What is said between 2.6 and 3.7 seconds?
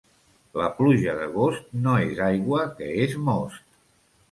que és most.